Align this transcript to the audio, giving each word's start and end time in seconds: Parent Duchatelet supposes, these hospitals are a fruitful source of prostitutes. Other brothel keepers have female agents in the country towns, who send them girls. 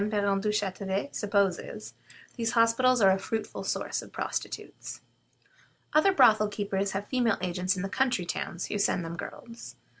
Parent 0.09 0.41
Duchatelet 0.43 1.13
supposes, 1.15 1.93
these 2.35 2.53
hospitals 2.53 3.01
are 3.01 3.11
a 3.11 3.19
fruitful 3.19 3.63
source 3.63 4.01
of 4.01 4.11
prostitutes. 4.11 5.01
Other 5.93 6.11
brothel 6.11 6.47
keepers 6.47 6.93
have 6.93 7.07
female 7.07 7.37
agents 7.39 7.75
in 7.75 7.83
the 7.83 7.87
country 7.87 8.25
towns, 8.25 8.65
who 8.65 8.79
send 8.79 9.05
them 9.05 9.15
girls. 9.15 9.75